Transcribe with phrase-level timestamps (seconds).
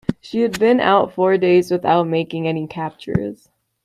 [0.19, 3.49] She had been out four days without making any captures.